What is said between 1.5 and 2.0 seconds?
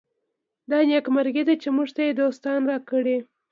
چې موږ